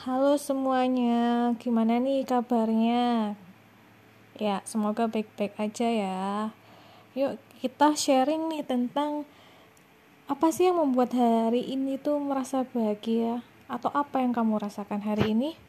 [0.00, 3.36] Halo semuanya, gimana nih kabarnya?
[4.32, 6.24] Ya, semoga baik-baik aja ya.
[7.12, 9.28] Yuk, kita sharing nih tentang
[10.24, 13.44] apa sih yang membuat hari ini tuh merasa bahagia?
[13.68, 15.60] Atau apa yang kamu rasakan hari ini?